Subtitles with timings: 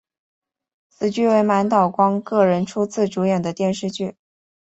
[0.89, 4.15] 此剧为满岛光个人初次主演的电视剧。